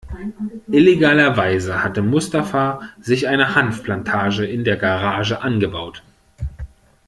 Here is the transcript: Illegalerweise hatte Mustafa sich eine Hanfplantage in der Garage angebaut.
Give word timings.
Illegalerweise 0.67 1.83
hatte 1.83 2.01
Mustafa 2.01 2.81
sich 2.99 3.27
eine 3.27 3.53
Hanfplantage 3.53 4.45
in 4.47 4.63
der 4.63 4.75
Garage 4.75 5.43
angebaut. 5.43 6.01